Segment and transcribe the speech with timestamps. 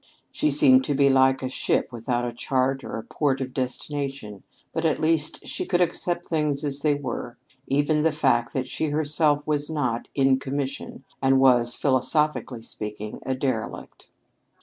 [0.31, 4.41] She seemed to be like a ship without a chart or a port of destination.
[4.73, 8.85] But at least she could accept things as they were even the fact that she
[8.87, 14.07] herself was not "in commission," and was, philosophically speaking, a derelict.